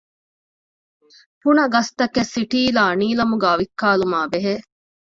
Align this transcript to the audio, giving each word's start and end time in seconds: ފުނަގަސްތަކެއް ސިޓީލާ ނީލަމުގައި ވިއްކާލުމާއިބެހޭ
ފުނަގަސްތަކެއް 1.41 2.31
ސިޓީލާ 2.33 2.83
ނީލަމުގައި 2.99 3.57
ވިއްކާލުމާއިބެހޭ 3.59 4.53